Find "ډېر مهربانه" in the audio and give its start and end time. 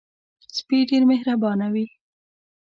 0.89-1.67